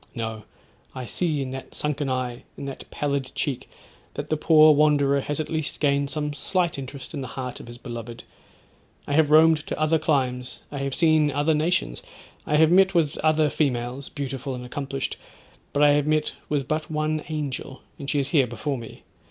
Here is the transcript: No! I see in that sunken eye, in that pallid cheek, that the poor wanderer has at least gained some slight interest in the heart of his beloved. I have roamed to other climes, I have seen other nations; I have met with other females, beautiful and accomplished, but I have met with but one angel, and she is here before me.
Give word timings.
No! 0.15 0.45
I 0.95 1.05
see 1.05 1.43
in 1.43 1.51
that 1.51 1.75
sunken 1.75 2.09
eye, 2.09 2.43
in 2.57 2.65
that 2.65 2.89
pallid 2.89 3.31
cheek, 3.35 3.69
that 4.15 4.31
the 4.31 4.35
poor 4.35 4.73
wanderer 4.73 5.19
has 5.21 5.39
at 5.39 5.47
least 5.47 5.79
gained 5.79 6.09
some 6.09 6.33
slight 6.33 6.79
interest 6.79 7.13
in 7.13 7.21
the 7.21 7.27
heart 7.27 7.59
of 7.59 7.67
his 7.67 7.77
beloved. 7.77 8.23
I 9.05 9.13
have 9.13 9.29
roamed 9.29 9.57
to 9.67 9.79
other 9.79 9.99
climes, 9.99 10.61
I 10.71 10.79
have 10.79 10.95
seen 10.95 11.29
other 11.29 11.53
nations; 11.53 12.01
I 12.47 12.55
have 12.57 12.71
met 12.71 12.95
with 12.95 13.19
other 13.19 13.47
females, 13.51 14.09
beautiful 14.09 14.55
and 14.55 14.65
accomplished, 14.65 15.17
but 15.71 15.83
I 15.83 15.91
have 15.91 16.07
met 16.07 16.33
with 16.49 16.67
but 16.67 16.89
one 16.89 17.23
angel, 17.29 17.83
and 17.99 18.09
she 18.09 18.17
is 18.17 18.29
here 18.29 18.47
before 18.47 18.79
me. 18.79 19.03